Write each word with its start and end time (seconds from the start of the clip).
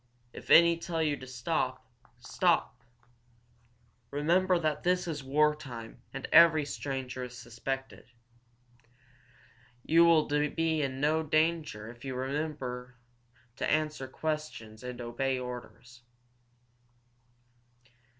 If 0.33 0.49
any 0.49 0.79
tell 0.79 1.03
you 1.03 1.15
to 1.17 1.27
stop, 1.27 1.85
stop! 2.17 2.81
Remember 4.09 4.57
that 4.57 4.81
this 4.81 5.07
is 5.07 5.23
war 5.23 5.55
time 5.55 6.01
and 6.11 6.27
every 6.31 6.65
stranger 6.65 7.23
is 7.25 7.37
suspected. 7.37 8.05
You 9.85 10.03
will 10.03 10.25
be 10.25 10.81
in 10.81 10.99
no 11.01 11.21
danger 11.21 11.87
if 11.91 12.03
you 12.03 12.13
will 12.15 12.21
remember 12.21 12.95
to 13.57 13.67
answer 13.71 14.07
questions 14.07 14.81
and 14.81 14.99
obey 14.99 15.37
orders." 15.37 16.01